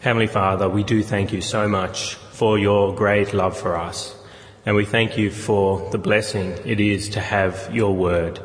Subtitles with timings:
[0.00, 4.16] Heavenly Father, we do thank you so much for your great love for us.
[4.64, 8.40] And we thank you for the blessing it is to have your word.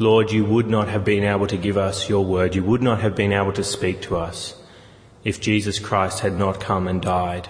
[0.00, 2.56] Lord, you would not have been able to give us your word.
[2.56, 4.60] You would not have been able to speak to us
[5.22, 7.48] if Jesus Christ had not come and died.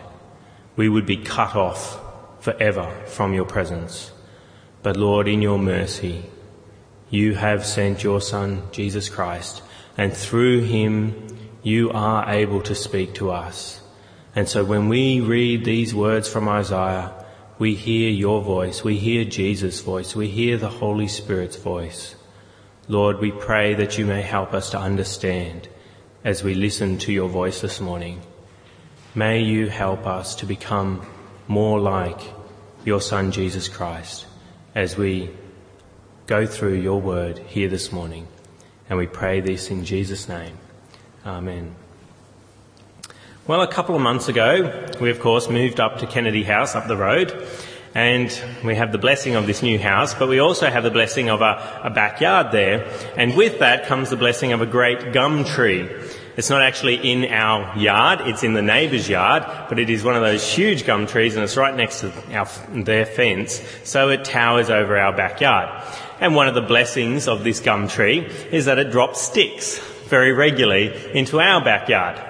[0.77, 1.99] We would be cut off
[2.45, 4.11] forever from your presence.
[4.83, 6.27] But Lord, in your mercy,
[7.09, 9.62] you have sent your Son, Jesus Christ,
[9.96, 13.80] and through him you are able to speak to us.
[14.34, 17.12] And so when we read these words from Isaiah,
[17.59, 22.14] we hear your voice, we hear Jesus' voice, we hear the Holy Spirit's voice.
[22.86, 25.69] Lord, we pray that you may help us to understand
[26.24, 28.22] as we listen to your voice this morning.
[29.14, 31.05] May you help us to become
[31.48, 32.20] more like
[32.84, 34.27] your Son, Jesus Christ,
[34.75, 35.30] as we
[36.27, 38.28] go through your word here this morning.
[38.88, 40.56] And we pray this in Jesus' name.
[41.28, 41.74] Amen.
[43.46, 46.89] Well, a couple of months ago, we of course moved up to Kennedy House up
[46.89, 47.47] the road
[47.94, 48.30] and
[48.64, 51.42] we have the blessing of this new house, but we also have the blessing of
[51.42, 52.91] a, a, backyard there.
[53.14, 55.91] And with that comes the blessing of a great gum tree.
[56.38, 60.16] It's not actually in our yard, it's in the neighbour's yard, but it is one
[60.16, 64.25] of those huge gum trees and it's right next to our, their fence, so it
[64.25, 65.84] towers over our backyard.
[66.20, 69.78] And one of the blessings of this gum tree is that it drops sticks
[70.09, 72.20] very regularly into our backyard.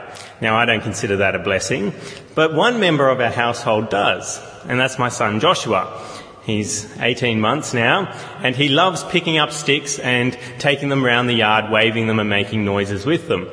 [0.41, 1.93] Now I don't consider that a blessing,
[2.35, 6.05] but one member of our household does and that's my son Joshua.
[6.45, 8.11] He's 18 months now,
[8.43, 12.31] and he loves picking up sticks and taking them around the yard, waving them and
[12.31, 13.49] making noises with them.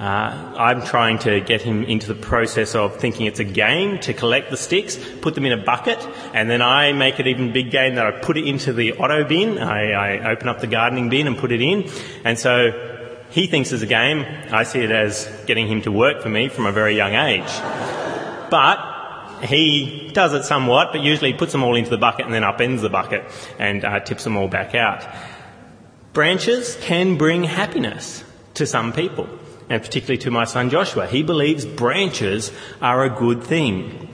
[0.00, 4.14] Uh, I'm trying to get him into the process of thinking it's a game to
[4.14, 7.70] collect the sticks, put them in a bucket, and then I make it even big
[7.70, 9.58] game that I put it into the auto bin.
[9.58, 11.88] I, I open up the gardening bin and put it in.
[12.24, 12.89] And so
[13.30, 14.24] he thinks it's a game.
[14.52, 17.50] I see it as getting him to work for me from a very young age.
[18.50, 18.90] But
[19.42, 22.80] he does it somewhat, but usually puts them all into the bucket and then upends
[22.80, 23.24] the bucket
[23.58, 25.06] and uh, tips them all back out.
[26.12, 29.28] Branches can bring happiness to some people,
[29.68, 31.06] and particularly to my son Joshua.
[31.06, 32.50] He believes branches
[32.82, 34.09] are a good thing.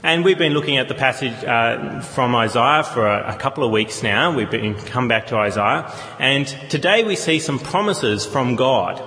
[0.00, 3.72] And we've been looking at the passage uh, from Isaiah for a, a, couple of
[3.72, 4.32] weeks now.
[4.32, 9.02] We've been come back to Isaiah, and today we see some promises from God.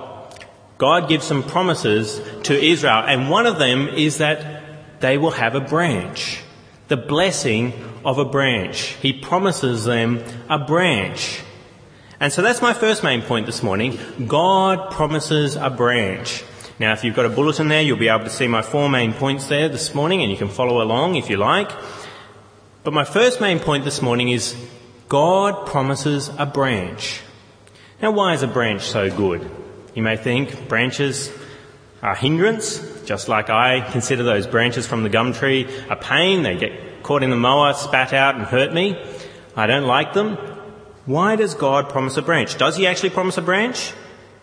[0.76, 5.54] God gives some promises to Israel, and one of them is that they will have
[5.54, 6.42] a branch.
[6.88, 7.72] The blessing
[8.04, 8.88] of a branch.
[9.00, 11.40] He promises them a branch.
[12.20, 13.98] And so that's my first main point this morning.
[14.26, 16.44] God promises a branch.
[16.82, 19.12] Now, if you've got a bulletin there, you'll be able to see my four main
[19.12, 21.70] points there this morning, and you can follow along if you like.
[22.82, 24.56] But my first main point this morning is
[25.08, 27.20] God promises a branch.
[28.02, 29.48] Now, why is a branch so good?
[29.94, 31.30] You may think branches
[32.02, 36.42] are hindrance, just like I consider those branches from the gum tree a pain.
[36.42, 39.00] They get caught in the mower, spat out, and hurt me.
[39.54, 40.34] I don't like them.
[41.06, 42.58] Why does God promise a branch?
[42.58, 43.92] Does He actually promise a branch?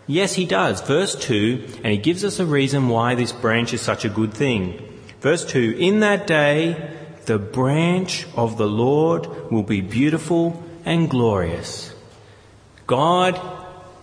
[0.06, 0.80] Yes, He does.
[0.80, 4.34] Verse 2, and He gives us a reason why this branch is such a good
[4.34, 4.86] thing.
[5.20, 6.96] Verse 2 In that day,
[7.26, 11.94] the branch of the Lord will be beautiful and glorious.
[12.86, 13.40] God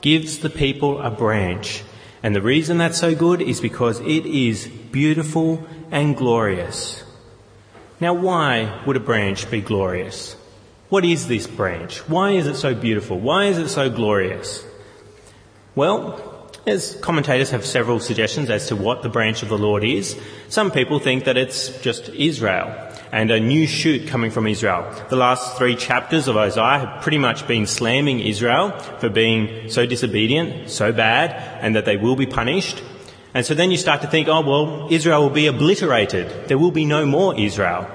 [0.01, 1.83] gives the people a branch
[2.23, 7.03] and the reason that's so good is because it is beautiful and glorious.
[7.99, 10.35] Now, why would a branch be glorious?
[10.89, 11.99] What is this branch?
[12.09, 13.19] Why is it so beautiful?
[13.19, 14.65] Why is it so glorious?
[15.77, 20.19] Well, as commentators have several suggestions as to what the branch of the Lord is.
[20.49, 22.73] Some people think that it's just Israel
[23.11, 24.91] and a new shoot coming from Israel.
[25.11, 29.85] The last three chapters of Isaiah have pretty much been slamming Israel for being so
[29.85, 31.29] disobedient, so bad,
[31.61, 32.81] and that they will be punished.
[33.35, 36.47] And so then you start to think, oh well, Israel will be obliterated.
[36.47, 37.87] There will be no more Israel.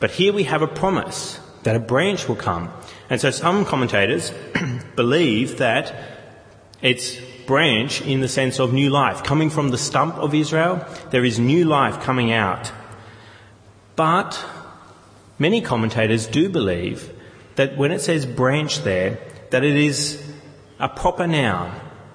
[0.00, 2.72] But here we have a promise that a branch will come.
[3.10, 4.32] And so some commentators
[4.96, 6.17] believe that
[6.82, 7.16] it's
[7.46, 9.24] branch in the sense of new life.
[9.24, 12.70] Coming from the stump of Israel, there is new life coming out.
[13.96, 14.44] But
[15.38, 17.12] many commentators do believe
[17.56, 19.18] that when it says branch there,
[19.50, 20.22] that it is
[20.78, 21.74] a proper noun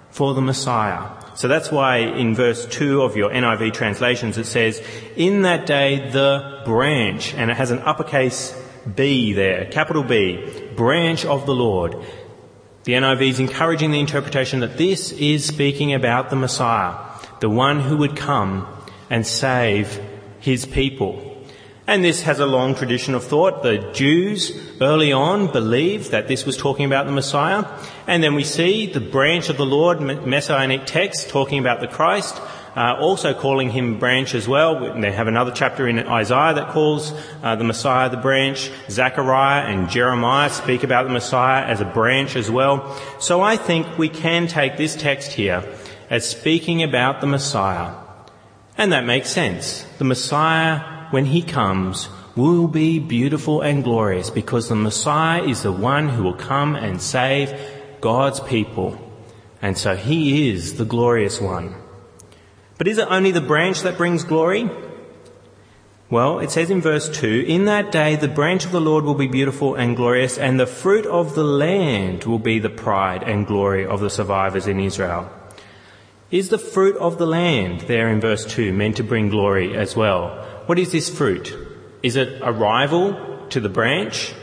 [0.10, 1.09] for the Messiah.
[1.36, 4.81] So that's why in verse 2 of your NIV translations it says,
[5.16, 8.57] In that day the branch, and it has an uppercase
[8.95, 11.95] B there, capital B, branch of the Lord.
[12.83, 16.94] The NIV is encouraging the interpretation that this is speaking about the Messiah,
[17.39, 18.68] the one who would come
[19.09, 20.01] and save
[20.41, 21.30] his people.
[21.88, 23.63] And this has a long tradition of thought.
[23.63, 24.51] The Jews
[24.81, 27.63] early on believed that this was talking about the Messiah.
[28.06, 32.41] And then we see the branch of the Lord, messianic text, talking about the Christ,
[32.75, 35.00] uh, also calling him branch as well.
[35.00, 38.72] They have another chapter in Isaiah that calls uh, the Messiah the branch.
[38.90, 42.98] Zechariah and Jeremiah speak about the Messiah as a branch as well.
[43.20, 45.64] So I think we can take this text here
[46.10, 47.96] as speaking about the Messiah.
[48.78, 49.84] And that makes sense.
[50.00, 55.72] The Messiah when he comes, will be beautiful and glorious because the Messiah is the
[55.72, 57.54] one who will come and save
[58.02, 58.98] God's people.
[59.62, 61.76] And so he is the glorious one.
[62.78, 64.70] But is it only the branch that brings glory?
[66.10, 69.16] Well, it says in verse 2, In that day the branch of the Lord will
[69.16, 73.48] be beautiful and glorious, and the fruit of the land will be the pride and
[73.48, 75.30] glory of the survivors in Israel.
[76.30, 79.96] Is the fruit of the land, there in verse 2, meant to bring glory as
[79.96, 80.30] well?
[80.66, 81.56] What is this fruit?
[82.02, 84.34] Is it a rival to the branch?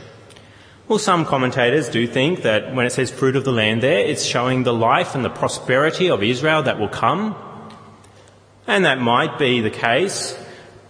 [0.88, 4.25] Well, some commentators do think that when it says fruit of the land there, it's
[4.25, 7.37] showing the life and the prosperity of Israel that will come.
[8.67, 10.37] And that might be the case.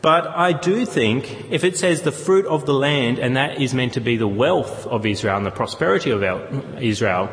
[0.03, 3.75] But I do think if it says the fruit of the land and that is
[3.75, 6.23] meant to be the wealth of Israel and the prosperity of
[6.83, 7.29] Israel,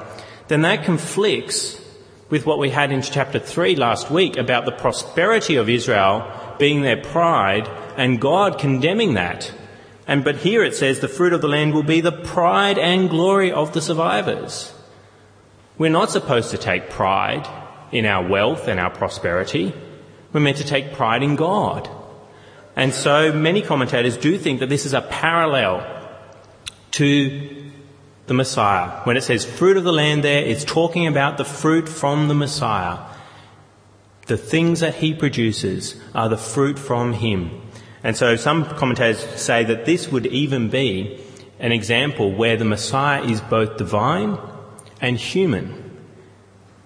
[0.47, 1.81] then that conflicts
[2.29, 6.29] with what we had in chapter 3 last week about the prosperity of Israel
[6.59, 9.53] being their pride and God condemning that.
[10.05, 13.09] And but here it says the fruit of the land will be the pride and
[13.09, 14.73] glory of the survivors.
[15.77, 17.47] We're not supposed to take pride
[17.91, 19.73] in our wealth and our prosperity.
[20.33, 21.89] We're meant to take pride in God.
[22.75, 25.85] And so many commentators do think that this is a parallel
[26.91, 27.71] to
[28.27, 29.01] the Messiah.
[29.03, 32.35] When it says fruit of the land there, it's talking about the fruit from the
[32.35, 32.99] Messiah.
[34.27, 37.61] The things that he produces are the fruit from him.
[38.03, 41.19] And so some commentators say that this would even be
[41.59, 44.37] an example where the Messiah is both divine
[45.01, 45.86] and human.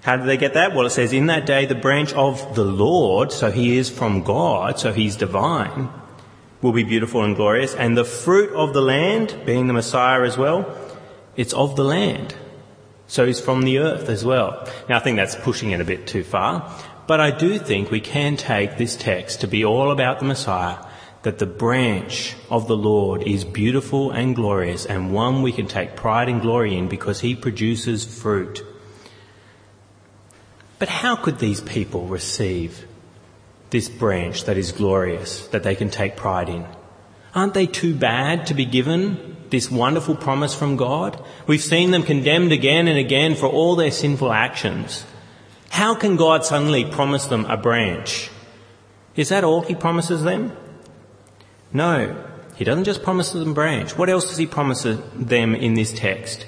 [0.02, 0.74] How do they get that?
[0.74, 4.24] Well, it says, in that day, the branch of the Lord, so he is from
[4.24, 5.90] God, so he's divine,
[6.62, 7.76] will be beautiful and glorious.
[7.76, 10.76] And the fruit of the land, being the Messiah as well,
[11.36, 12.36] it's of the land.
[13.06, 14.68] So he's from the earth as well.
[14.90, 16.72] Now, I think that's pushing it a bit too far.
[17.06, 20.78] But I do think we can take this text to be all about the Messiah,
[21.24, 25.96] that the branch of the Lord is beautiful and glorious and one we can take
[25.96, 28.66] pride and glory in because he produces fruit.
[30.82, 32.88] But how could these people receive
[33.70, 36.66] this branch that is glorious, that they can take pride in?
[37.36, 41.24] Aren't they too bad to be given this wonderful promise from God?
[41.46, 45.06] We've seen them condemned again and again for all their sinful actions.
[45.70, 48.32] How can God suddenly promise them a branch?
[49.16, 50.52] Is that all He promises them?
[51.72, 52.26] No.
[52.56, 53.96] He doesn't just promise them a branch.
[54.00, 56.48] What else does He promise them in this text?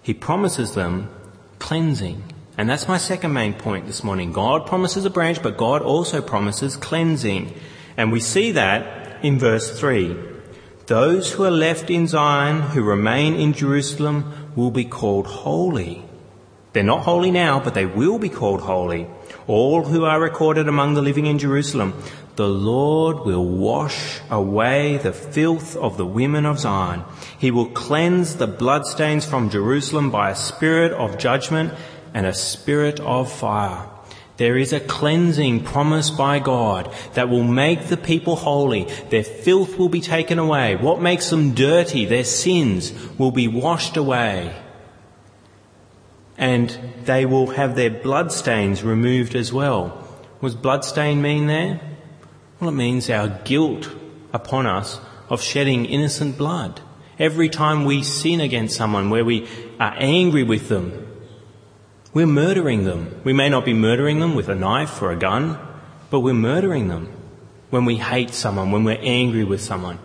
[0.00, 1.10] He promises them
[1.58, 2.29] cleansing.
[2.60, 4.32] And that's my second main point this morning.
[4.32, 7.54] God promises a branch, but God also promises cleansing.
[7.96, 10.14] And we see that in verse 3.
[10.84, 16.04] Those who are left in Zion, who remain in Jerusalem, will be called holy
[16.72, 19.08] they're not holy now, but they will be called holy.
[19.48, 22.00] All who are recorded among the living in Jerusalem,
[22.36, 27.02] the Lord will wash away the filth of the women of Zion.
[27.38, 31.74] He will cleanse the bloodstains from Jerusalem by a spirit of judgment
[32.14, 33.86] and a spirit of fire.
[34.36, 38.84] There is a cleansing promised by God that will make the people holy.
[39.10, 40.76] Their filth will be taken away.
[40.76, 44.54] What makes them dirty, their sins, will be washed away
[46.40, 46.70] and
[47.04, 49.88] they will have their bloodstains removed as well.
[50.40, 51.78] What does bloodstain mean there?
[52.58, 53.90] Well, it means our guilt
[54.32, 54.98] upon us
[55.28, 56.80] of shedding innocent blood.
[57.18, 59.46] Every time we sin against someone where we
[59.78, 61.09] are angry with them,
[62.12, 63.20] we're murdering them.
[63.24, 65.58] We may not be murdering them with a knife or a gun,
[66.10, 67.12] but we're murdering them
[67.70, 69.98] when we hate someone, when we're angry with someone,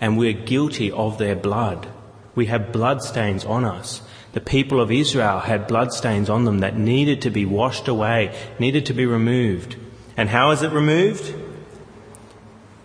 [0.00, 1.86] and we're guilty of their blood.
[2.34, 4.02] We have bloodstains on us.
[4.32, 8.86] The people of Israel had bloodstains on them that needed to be washed away, needed
[8.86, 9.76] to be removed.
[10.16, 11.34] And how is it removed?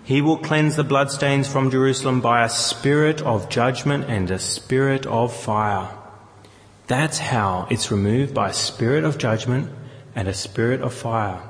[0.04, 5.06] He will cleanse the bloodstains from Jerusalem by a spirit of judgment and a spirit
[5.06, 5.97] of fire.
[6.88, 9.70] That's how it's removed by a spirit of judgment
[10.16, 11.42] and a spirit of fire.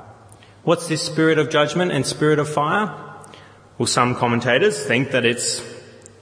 [0.64, 2.92] What's this spirit of judgment and spirit of fire?
[3.78, 5.62] Well, some commentators think that it's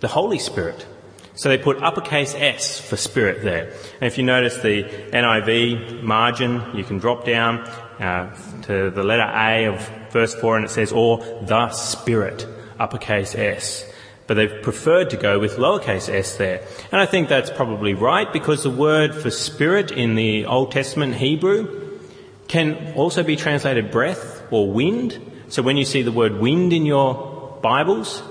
[0.00, 0.86] the Holy Spirit.
[1.34, 3.72] So they put uppercase S for spirit there.
[4.00, 7.60] And if you notice the NIV margin, you can drop down
[7.98, 12.46] uh, to the letter A of verse 4 and it says, or the Spirit
[12.78, 13.90] uppercase S.
[14.26, 16.62] But they've preferred to go with lowercase s there.
[16.90, 21.14] And I think that's probably right because the word for spirit in the Old Testament
[21.14, 22.00] Hebrew
[22.48, 25.20] can also be translated breath or wind.
[25.48, 28.22] So when you see the word wind in your Bibles,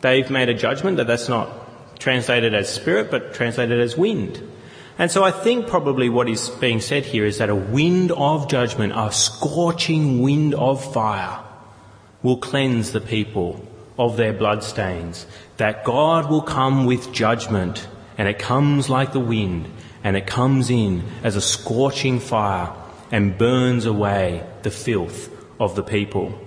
[0.00, 4.42] they've made a judgment that that's not translated as spirit, but translated as wind.
[4.98, 8.48] And so I think probably what is being said here is that a wind of
[8.48, 11.42] judgment, a scorching wind of fire,
[12.22, 13.66] will cleanse the people
[14.00, 15.26] of their bloodstains.
[15.58, 19.68] That God will come with judgment, and it comes like the wind,
[20.02, 22.72] and it comes in as a scorching fire
[23.12, 25.30] and burns away the filth
[25.60, 26.40] of the people.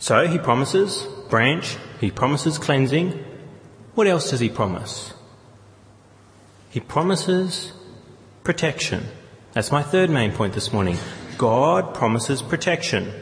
[0.00, 3.24] So he promises branch, he promises cleansing,
[3.94, 5.14] what else does he promise?
[6.70, 7.72] He promises
[8.42, 9.06] protection.
[9.52, 10.98] That's my third main point this morning.
[11.38, 13.12] God promises protection.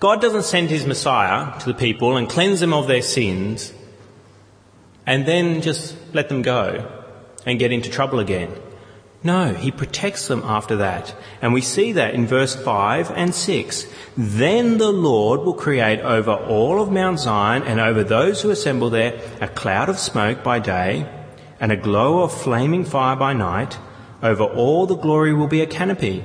[0.00, 3.72] God doesn't send his Messiah to the people and cleanse them of their sins
[5.06, 6.86] and then just let them go
[7.46, 8.54] and get into trouble again.
[9.24, 11.14] No, he protects them after that.
[11.42, 13.86] And we see that in verse 5 and 6.
[14.16, 18.90] Then the Lord will create over all of Mount Zion and over those who assemble
[18.90, 21.10] there a cloud of smoke by day
[21.58, 23.78] and a glow of flaming fire by night.
[24.22, 26.24] Over all the glory will be a canopy.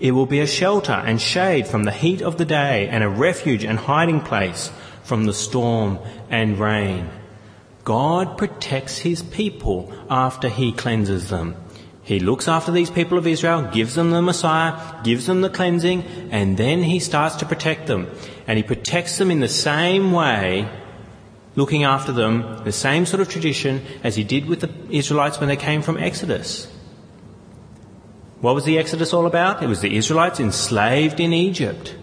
[0.00, 3.08] It will be a shelter and shade from the heat of the day and a
[3.08, 4.70] refuge and hiding place
[5.02, 5.98] from the storm
[6.30, 7.08] and rain.
[7.84, 11.56] God protects his people after he cleanses them.
[12.02, 16.02] He looks after these people of Israel, gives them the Messiah, gives them the cleansing,
[16.30, 18.10] and then he starts to protect them.
[18.46, 20.68] And he protects them in the same way,
[21.56, 25.48] looking after them, the same sort of tradition as he did with the Israelites when
[25.48, 26.73] they came from Exodus.
[28.44, 29.62] What was the Exodus all about?
[29.62, 31.96] It was the Israelites enslaved in Egypt.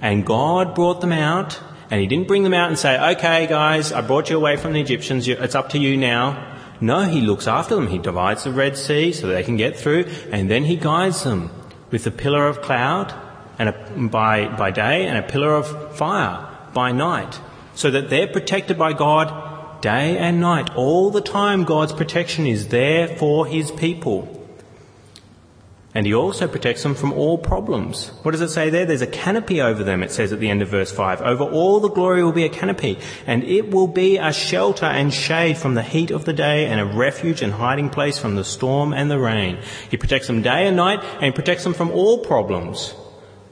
[0.00, 3.92] And God brought them out, and he didn't bring them out and say, okay guys,
[3.92, 6.58] I brought you away from the Egyptians, it's up to you now.
[6.80, 7.86] No, he looks after them.
[7.86, 11.48] He divides the Red Sea so they can get through, and then he guides them
[11.92, 13.14] with a pillar of cloud
[13.60, 16.44] and a, by, by day and a pillar of fire
[16.74, 17.38] by night,
[17.76, 20.74] so that they're protected by God day and night.
[20.74, 24.34] All the time, God's protection is there for his people.
[25.94, 28.08] And he also protects them from all problems.
[28.22, 28.84] What does it say there?
[28.84, 31.22] There's a canopy over them, it says at the end of verse 5.
[31.22, 35.12] Over all the glory will be a canopy, and it will be a shelter and
[35.12, 38.44] shade from the heat of the day, and a refuge and hiding place from the
[38.44, 39.58] storm and the rain.
[39.90, 42.94] He protects them day and night, and he protects them from all problems.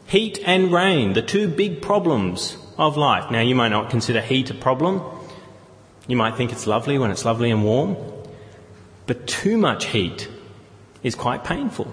[0.06, 3.30] Heat and rain, the two big problems of life.
[3.30, 5.02] Now, you might not consider heat a problem.
[6.06, 7.96] You might think it's lovely when it's lovely and warm.
[9.06, 10.28] But too much heat
[11.02, 11.92] is quite painful.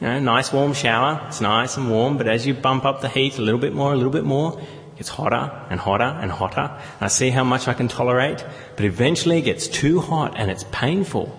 [0.00, 3.08] You know, nice warm shower, it's nice and warm, but as you bump up the
[3.08, 6.30] heat a little bit more, a little bit more, it gets hotter and hotter and
[6.30, 6.70] hotter.
[6.70, 8.44] And I see how much I can tolerate,
[8.76, 11.38] but eventually it gets too hot and it's painful.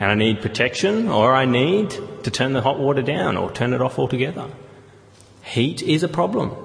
[0.00, 1.90] And I need protection or I need
[2.24, 4.48] to turn the hot water down or turn it off altogether.
[5.42, 6.56] Heat is a problem.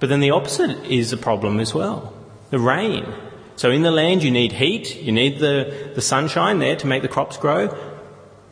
[0.00, 2.12] But then the opposite is a problem as well.
[2.50, 3.06] The rain.
[3.54, 7.02] So in the land you need heat, you need the, the sunshine there to make
[7.02, 7.68] the crops grow,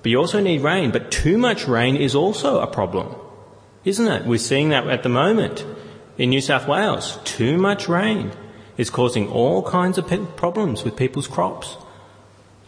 [0.05, 3.17] but you also need rain, but too much rain is also a problem,
[3.87, 4.27] isn't it?
[4.27, 5.65] We're seeing that at the moment
[6.19, 7.19] in New South Wales.
[7.25, 8.31] Too much rain
[8.77, 10.07] is causing all kinds of
[10.37, 11.79] problems with people's crops.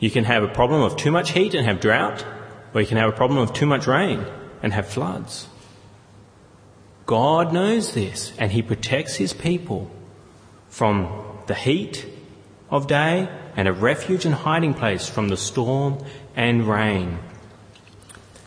[0.00, 2.24] You can have a problem of too much heat and have drought,
[2.72, 4.24] or you can have a problem of too much rain
[4.62, 5.46] and have floods.
[7.04, 9.90] God knows this, and He protects His people
[10.70, 11.12] from
[11.48, 12.06] the heat
[12.70, 16.04] of day and a refuge and hiding place from the storm
[16.34, 17.18] and rain.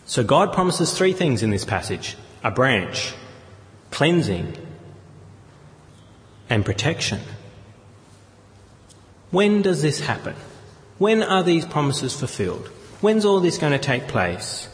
[0.05, 3.13] So God promises three things in this passage a branch,
[3.91, 4.55] cleansing,
[6.49, 7.19] and protection.
[9.31, 10.35] When does this happen?
[10.97, 12.67] When are these promises fulfilled?
[13.01, 14.67] When's all this going to take place?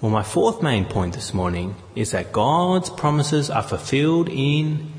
[0.00, 4.90] Well, my fourth main point this morning is that God's promises are fulfilled in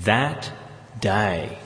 [0.00, 0.52] that
[1.00, 1.58] day.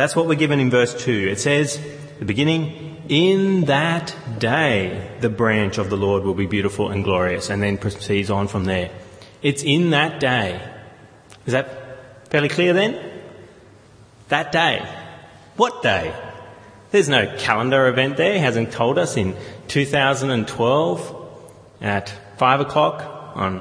[0.00, 1.28] That's what we're given in verse 2.
[1.30, 1.78] It says,
[2.20, 7.50] the beginning, in that day the branch of the Lord will be beautiful and glorious,
[7.50, 8.90] and then proceeds on from there.
[9.42, 10.58] It's in that day.
[11.44, 12.98] Is that fairly clear then?
[14.28, 14.88] That day.
[15.56, 16.14] What day?
[16.92, 18.32] There's no calendar event there.
[18.32, 19.36] He hasn't told us in
[19.68, 21.42] 2012
[21.82, 23.60] at 5 o'clock on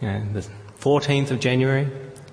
[0.00, 0.48] you know, the
[0.80, 1.88] 14th of January.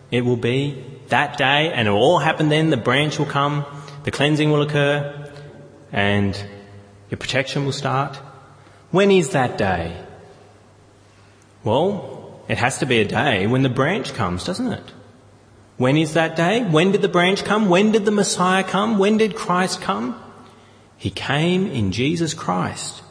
[0.10, 2.70] It will be that day, and it will all happen then.
[2.70, 3.66] The branch will come,
[4.04, 5.32] the cleansing will occur,
[5.92, 6.36] and
[7.10, 8.16] your protection will start.
[8.92, 9.96] When is that day?
[11.64, 14.94] Well, it has to be a day when the branch comes, doesn't it?
[15.78, 16.64] When is that day?
[16.64, 17.70] When did the branch come?
[17.70, 18.98] When did the Messiah come?
[18.98, 20.22] When did Christ come?
[20.98, 23.02] He came in Jesus Christ.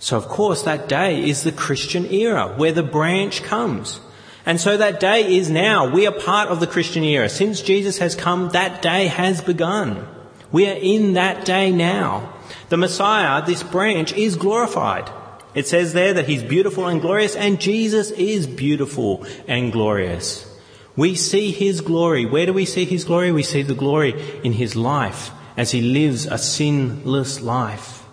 [0.00, 4.00] So of course that day is the Christian era where the branch comes.
[4.46, 5.90] And so that day is now.
[5.90, 7.28] We are part of the Christian era.
[7.28, 10.06] Since Jesus has come, that day has begun.
[10.52, 12.32] We are in that day now.
[12.68, 15.10] The Messiah, this branch, is glorified.
[15.54, 20.50] It says there that he's beautiful and glorious, and Jesus is beautiful and glorious.
[20.96, 22.26] We see his glory.
[22.26, 23.32] Where do we see his glory?
[23.32, 28.04] We see the glory in his life as he lives a sinless life,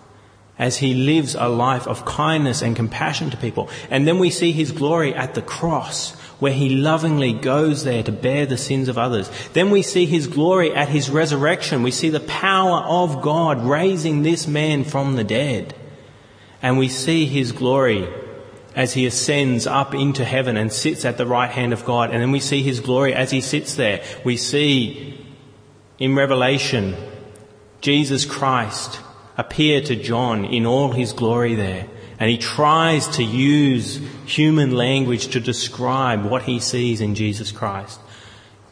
[0.58, 3.68] as he lives a life of kindness and compassion to people.
[3.90, 8.10] And then we see his glory at the cross, where he lovingly goes there to
[8.10, 9.30] bear the sins of others.
[9.52, 11.84] Then we see his glory at his resurrection.
[11.84, 15.72] We see the power of God raising this man from the dead.
[16.60, 18.08] And we see his glory
[18.74, 22.10] as he ascends up into heaven and sits at the right hand of God.
[22.10, 24.02] And then we see his glory as he sits there.
[24.24, 25.24] We see
[26.00, 26.96] in Revelation
[27.80, 28.98] Jesus Christ
[29.38, 31.86] appear to John in all his glory there.
[32.22, 37.98] And he tries to use human language to describe what he sees in Jesus Christ.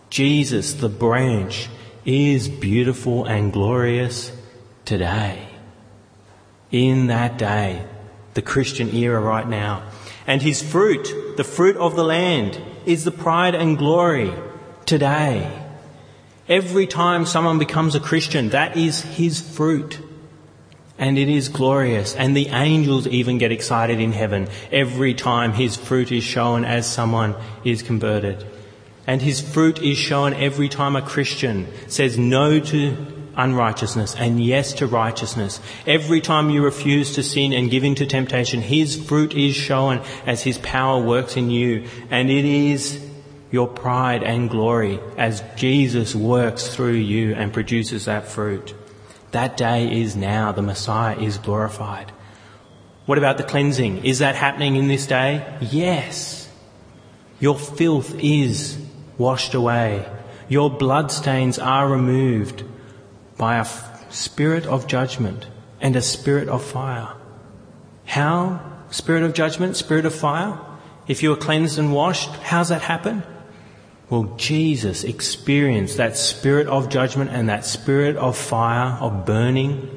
[0.08, 1.68] Jesus, the branch,
[2.04, 4.30] is beautiful and glorious
[4.84, 5.48] today.
[6.70, 7.84] In that day,
[8.34, 9.82] the Christian era right now.
[10.28, 14.32] And his fruit, the fruit of the land, is the pride and glory
[14.86, 15.50] today.
[16.48, 19.98] Every time someone becomes a Christian, that is his fruit.
[21.00, 22.14] And it is glorious.
[22.14, 26.86] And the angels even get excited in heaven every time his fruit is shown as
[26.86, 28.46] someone is converted.
[29.06, 32.96] And his fruit is shown every time a Christian says no to
[33.36, 35.60] unrighteousness and yes to righteousness.
[35.86, 40.02] Every time you refuse to sin and give in to temptation, His fruit is shown
[40.26, 41.86] as His power works in you.
[42.10, 43.04] And it is
[43.50, 48.74] your pride and glory as Jesus works through you and produces that fruit.
[49.32, 50.52] That day is now.
[50.52, 52.12] The Messiah is glorified.
[53.06, 54.04] What about the cleansing?
[54.04, 55.58] Is that happening in this day?
[55.60, 56.48] Yes.
[57.38, 58.78] Your filth is
[59.18, 60.06] washed away.
[60.48, 62.64] Your bloodstains are removed
[63.36, 63.66] by a
[64.10, 65.46] spirit of judgment
[65.80, 67.14] and a spirit of fire.
[68.04, 68.60] How?
[68.90, 70.58] Spirit of judgment, spirit of fire?
[71.06, 73.22] If you are cleansed and washed, how's that happen?
[74.10, 79.88] Well, Jesus experienced that spirit of judgment and that spirit of fire, of burning,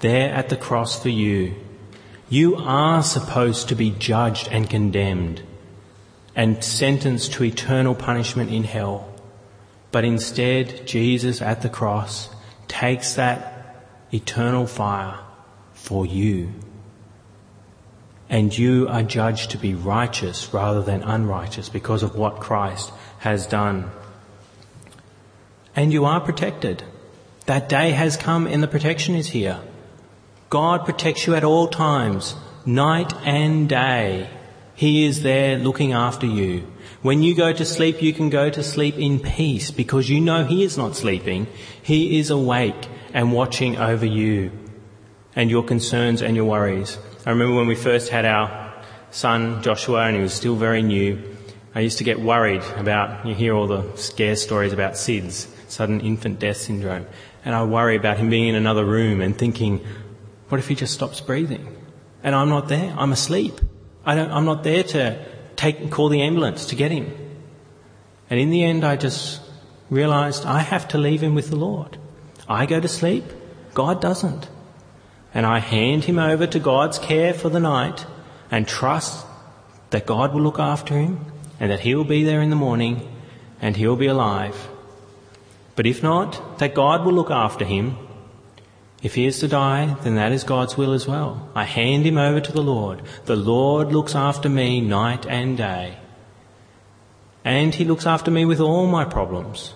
[0.00, 1.54] there at the cross for you.
[2.28, 5.42] You are supposed to be judged and condemned
[6.36, 9.08] and sentenced to eternal punishment in hell.
[9.90, 12.28] But instead, Jesus at the cross
[12.68, 15.18] takes that eternal fire
[15.72, 16.52] for you.
[18.32, 23.46] And you are judged to be righteous rather than unrighteous because of what Christ has
[23.46, 23.90] done.
[25.76, 26.82] And you are protected.
[27.44, 29.60] That day has come and the protection is here.
[30.48, 34.30] God protects you at all times, night and day.
[34.74, 36.66] He is there looking after you.
[37.02, 40.46] When you go to sleep, you can go to sleep in peace because you know
[40.46, 41.48] He is not sleeping.
[41.82, 44.52] He is awake and watching over you
[45.36, 46.96] and your concerns and your worries.
[47.24, 48.74] I remember when we first had our
[49.12, 51.22] son Joshua and he was still very new.
[51.72, 56.00] I used to get worried about, you hear all the scare stories about SIDS, sudden
[56.00, 57.06] infant death syndrome.
[57.44, 59.86] And I worry about him being in another room and thinking,
[60.48, 61.76] what if he just stops breathing?
[62.24, 62.92] And I'm not there.
[62.98, 63.54] I'm asleep.
[64.04, 67.12] I don't, I'm not there to take, and call the ambulance to get him.
[68.30, 69.40] And in the end, I just
[69.90, 71.98] realized I have to leave him with the Lord.
[72.48, 73.24] I go to sleep,
[73.74, 74.48] God doesn't.
[75.34, 78.06] And I hand him over to God's care for the night
[78.50, 79.26] and trust
[79.90, 81.24] that God will look after him
[81.58, 83.08] and that he will be there in the morning
[83.60, 84.68] and he will be alive.
[85.74, 87.96] But if not, that God will look after him
[89.02, 91.50] if he is to die, then that is God's will as well.
[91.56, 93.02] I hand him over to the Lord.
[93.24, 95.98] The Lord looks after me night and day.
[97.44, 99.74] And he looks after me with all my problems.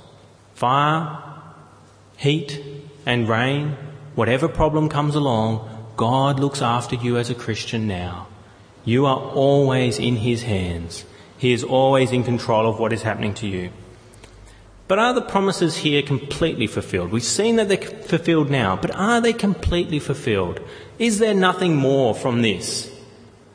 [0.55, 1.19] Fire,
[2.17, 2.63] heat,
[3.05, 3.77] and rain,
[4.17, 8.27] whatever problem comes along, God looks after you as a Christian now.
[8.85, 11.05] You are always in his hands.
[11.39, 13.71] He is always in control of what is happening to you.
[14.89, 17.11] But are the promises here completely fulfilled?
[17.11, 20.61] We've seen that they're fulfilled now, but are they completely fulfilled?
[20.99, 22.93] Is there nothing more from this?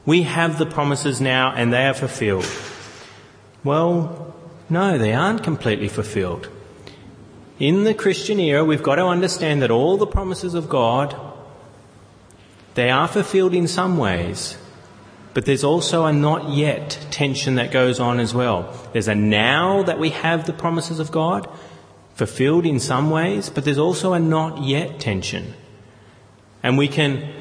[0.05, 2.49] We have the promises now and they are fulfilled.
[3.63, 4.35] Well,
[4.69, 6.49] no, they aren't completely fulfilled.
[7.61, 11.15] In the Christian era, we've got to understand that all the promises of God,
[12.73, 14.57] they are fulfilled in some ways,
[15.33, 18.75] But there's also a not yet tension that goes on as well.
[18.93, 21.47] There's a now that we have the promises of God,
[22.15, 25.53] fulfilled in some ways, but there's also a not yet tension.
[26.63, 27.31] And we can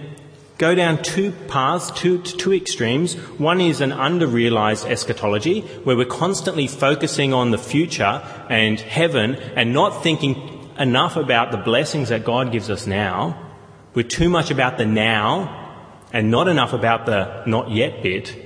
[0.60, 3.14] go down two paths, two, two extremes.
[3.38, 9.72] One is an under-realized eschatology, where we're constantly focusing on the future and heaven and
[9.72, 13.52] not thinking enough about the blessings that God gives us now.
[13.94, 15.56] We're too much about the now
[16.12, 18.36] and not enough about the not yet bit.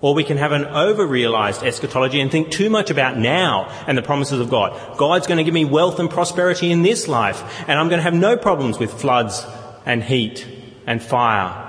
[0.00, 4.02] Or we can have an over-realized eschatology and think too much about now and the
[4.02, 4.96] promises of God.
[4.96, 8.04] God's going to give me wealth and prosperity in this life, and I'm going to
[8.04, 9.46] have no problems with floods
[9.84, 10.46] and heat
[10.86, 11.66] and fire.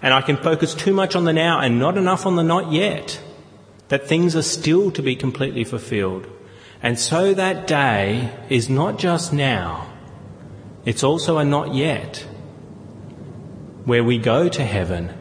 [0.00, 2.72] And I can focus too much on the now and not enough on the not
[2.72, 3.20] yet.
[3.88, 6.26] That things are still to be completely fulfilled.
[6.82, 9.90] And so that day is not just now,
[10.84, 12.26] it's also a not yet
[13.84, 15.12] where we go to heaven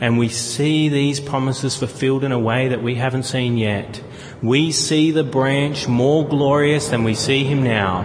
[0.00, 4.02] and we see these promises fulfilled in a way that we haven't seen yet.
[4.42, 8.02] We see the branch more glorious than we see him now.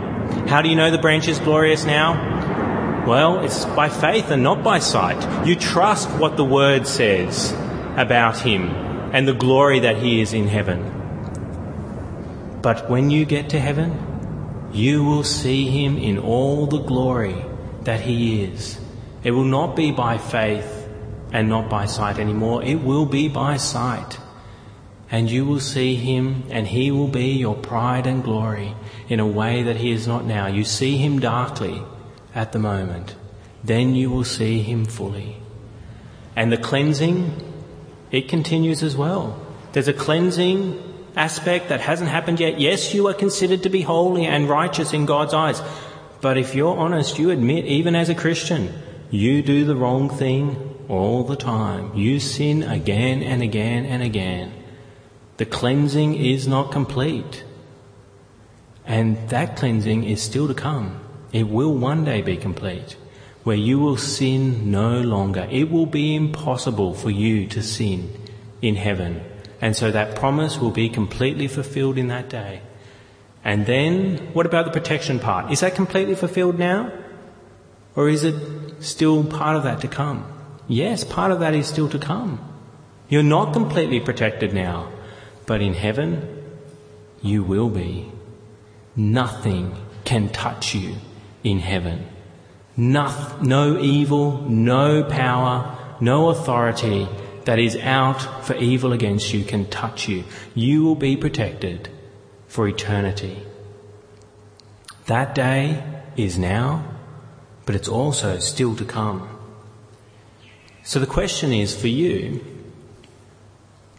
[0.47, 2.38] How do you know the branch is glorious now?
[3.09, 5.47] Well, it's by faith and not by sight.
[5.47, 7.51] You trust what the word says
[7.97, 8.69] about him
[9.11, 10.79] and the glory that he is in heaven.
[12.61, 17.43] But when you get to heaven, you will see him in all the glory
[17.81, 18.79] that he is.
[19.23, 20.87] It will not be by faith
[21.33, 22.61] and not by sight anymore.
[22.61, 24.19] It will be by sight.
[25.09, 28.75] And you will see him and he will be your pride and glory
[29.07, 30.45] in a way that he is not now.
[30.45, 31.83] You see him darkly
[32.33, 33.15] at the moment.
[33.63, 35.37] Then you will see him fully.
[36.35, 37.33] And the cleansing,
[38.11, 39.45] it continues as well.
[39.73, 40.83] There's a cleansing
[41.15, 42.59] aspect that hasn't happened yet.
[42.59, 45.61] Yes, you are considered to be holy and righteous in God's eyes.
[46.21, 48.73] But if you're honest, you admit, even as a Christian,
[49.09, 51.95] you do the wrong thing all the time.
[51.95, 54.53] You sin again and again and again.
[55.37, 57.43] The cleansing is not complete.
[58.85, 60.99] And that cleansing is still to come.
[61.31, 62.95] It will one day be complete,
[63.43, 65.47] where you will sin no longer.
[65.51, 68.11] It will be impossible for you to sin
[68.61, 69.21] in heaven.
[69.61, 72.61] And so that promise will be completely fulfilled in that day.
[73.43, 75.51] And then, what about the protection part?
[75.51, 76.91] Is that completely fulfilled now?
[77.95, 80.25] Or is it still part of that to come?
[80.67, 82.39] Yes, part of that is still to come.
[83.07, 84.91] You're not completely protected now,
[85.45, 86.43] but in heaven,
[87.21, 88.11] you will be.
[88.95, 90.95] Nothing can touch you
[91.43, 92.07] in heaven.
[92.75, 97.07] No, no evil, no power, no authority
[97.45, 100.23] that is out for evil against you can touch you.
[100.55, 101.89] You will be protected
[102.47, 103.43] for eternity.
[105.07, 105.83] That day
[106.15, 106.99] is now
[107.69, 109.29] but it's also still to come.
[110.81, 112.43] So the question is for you,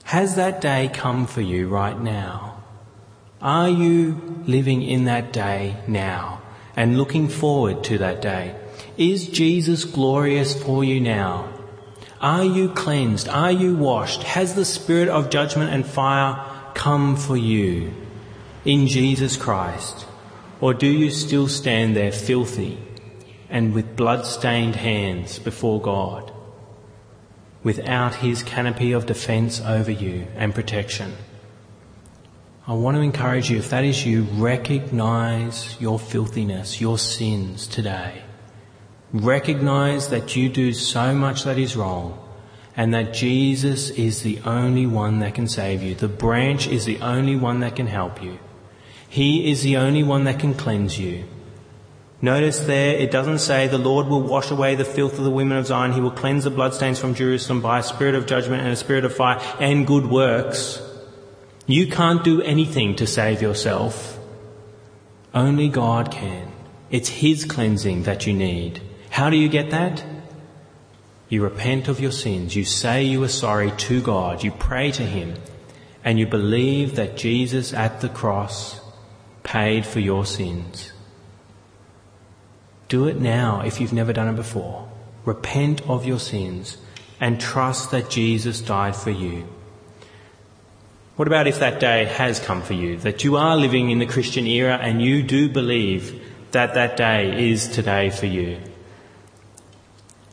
[0.03, 2.65] has that day come for you right now?
[3.41, 6.40] Are you living in that day now
[6.81, 8.57] and looking forward to that day?
[8.97, 11.53] Is Jesus glorious for you now?
[12.23, 13.29] Are you cleansed?
[13.29, 14.23] Are you washed?
[14.23, 17.93] Has the spirit of judgment and fire come for you
[18.65, 20.07] in Jesus Christ?
[20.59, 22.79] Or do you still stand there filthy
[23.51, 26.33] and with blood-stained hands before God,
[27.63, 31.13] without his canopy of defence over you and protection.
[32.67, 38.23] I want to encourage you, if that is you, recognize your filthiness, your sins today.
[39.13, 42.19] Recognize that you do so much that is wrong
[42.77, 45.95] and that Jesus is the only one that can save you.
[45.95, 48.39] The branch is the only one that can help you.
[49.09, 51.25] He is the only one that can cleanse you.
[52.23, 55.57] Notice there, it doesn't say the Lord will wash away the filth of the women
[55.57, 55.93] of Zion.
[55.93, 59.07] He will cleanse the bloodstains from Jerusalem by a spirit of judgment and a spirit
[59.07, 60.81] of fire and good works.
[61.71, 64.19] You can't do anything to save yourself.
[65.33, 66.51] Only God can.
[66.91, 68.81] It's His cleansing that you need.
[69.11, 70.05] How do you get that?
[71.29, 72.57] You repent of your sins.
[72.57, 74.43] You say you are sorry to God.
[74.43, 75.35] You pray to Him.
[76.03, 78.81] And you believe that Jesus at the cross
[79.43, 80.93] paid for your sins.
[82.89, 84.89] Do it now if you've never done it before.
[85.25, 86.79] Repent of your sins
[87.21, 89.47] and trust that Jesus died for you.
[91.21, 94.07] What about if that day has come for you, that you are living in the
[94.07, 96.19] Christian era and you do believe
[96.53, 98.59] that that day is today for you?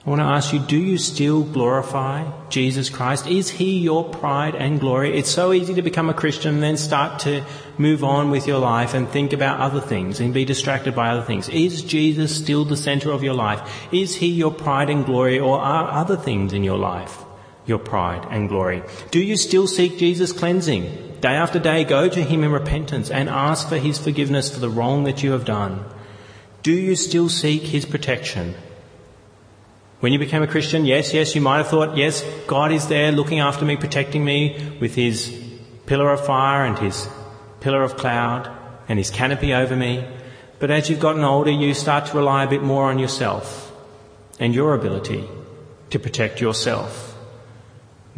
[0.05, 3.27] I want to ask you, do you still glorify Jesus Christ?
[3.27, 5.17] Is He your pride and glory?
[5.17, 7.43] It's so easy to become a Christian and then start to
[7.77, 11.23] move on with your life and think about other things and be distracted by other
[11.23, 11.49] things.
[11.49, 13.59] Is Jesus still the center of your life?
[13.91, 17.25] Is He your pride and glory or are other things in your life
[17.67, 18.81] your pride and glory?
[19.11, 21.19] Do you still seek Jesus' cleansing?
[21.21, 24.69] Day after day, go to him in repentance and ask for his forgiveness for the
[24.69, 25.83] wrong that you have done.
[26.63, 28.55] Do you still seek his protection?
[29.99, 33.11] When you became a Christian, yes, yes, you might have thought, yes, God is there
[33.11, 35.35] looking after me, protecting me with his
[35.87, 37.09] pillar of fire and his
[37.61, 38.51] pillar of cloud
[38.87, 40.05] and his canopy over me.
[40.59, 43.71] But as you've gotten older, you start to rely a bit more on yourself
[44.39, 45.27] and your ability
[45.89, 47.06] to protect yourself.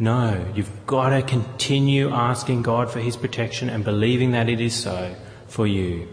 [0.00, 4.74] No, you've got to continue asking God for His protection and believing that it is
[4.74, 5.14] so
[5.46, 6.08] for you.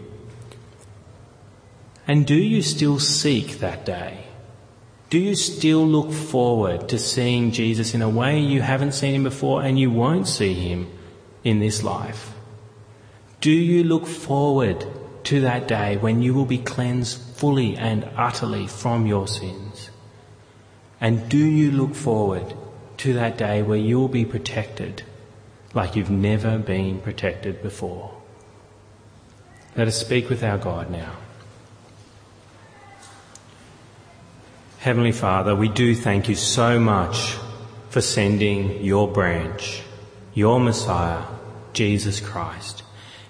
[2.06, 4.24] And do you still seek that day?
[5.08, 9.22] Do you still look forward to seeing Jesus in a way you haven't seen him
[9.22, 10.86] before and you won't see him
[11.42, 12.34] in this life?
[13.40, 14.86] Do you look forward
[15.24, 19.88] to that day when you will be cleansed fully and utterly from your sins?
[21.00, 22.54] And do you look forward
[22.98, 25.02] to that day where you will be protected
[25.74, 28.14] like you've never been protected before?
[29.76, 31.12] Let us speak with our God now.
[34.78, 37.36] Heavenly Father, we do thank you so much
[37.90, 39.82] for sending your branch,
[40.34, 41.24] your Messiah,
[41.72, 42.82] Jesus Christ.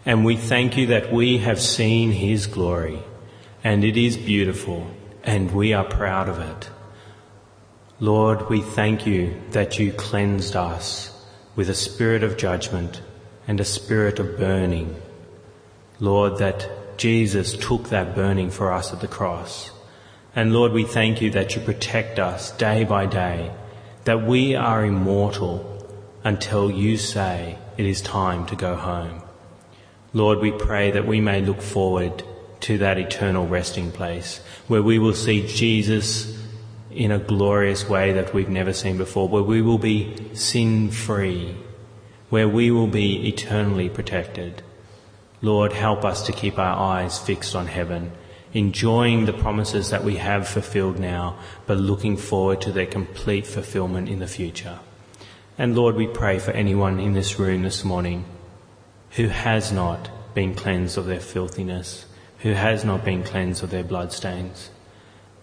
[0.04, 3.02] And we thank you that we have seen his glory
[3.64, 4.86] and it is beautiful
[5.24, 6.70] and we are proud of it.
[8.00, 11.10] Lord, we thank you that you cleansed us
[11.56, 13.02] with a spirit of judgment
[13.48, 14.94] and a spirit of burning.
[15.98, 19.72] Lord, that Jesus took that burning for us at the cross.
[20.36, 23.50] And Lord, we thank you that you protect us day by day,
[24.04, 25.84] that we are immortal
[26.22, 29.22] until you say it is time to go home.
[30.12, 32.22] Lord, we pray that we may look forward
[32.60, 36.37] to that eternal resting place where we will see Jesus
[36.98, 41.56] in a glorious way that we've never seen before, where we will be sin free,
[42.28, 44.60] where we will be eternally protected.
[45.40, 48.10] Lord, help us to keep our eyes fixed on heaven,
[48.52, 54.08] enjoying the promises that we have fulfilled now, but looking forward to their complete fulfillment
[54.08, 54.80] in the future.
[55.56, 58.24] And Lord, we pray for anyone in this room this morning
[59.10, 62.06] who has not been cleansed of their filthiness,
[62.38, 64.70] who has not been cleansed of their bloodstains.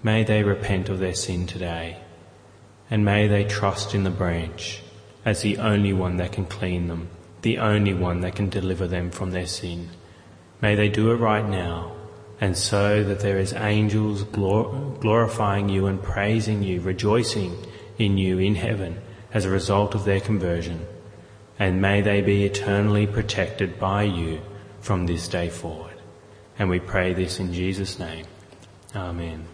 [0.05, 1.97] May they repent of their sin today,
[2.91, 4.83] and may they trust in the branch
[5.25, 7.09] as the only one that can clean them,
[7.41, 9.89] the only one that can deliver them from their sin.
[10.61, 11.91] May they do it right now,
[12.39, 17.57] and so that there is angels glor- glorifying you and praising you, rejoicing
[17.97, 19.01] in you in heaven
[19.33, 20.85] as a result of their conversion.
[21.57, 24.41] And may they be eternally protected by you
[24.81, 25.95] from this day forward.
[26.59, 28.27] And we pray this in Jesus' name.
[28.95, 29.47] Amen.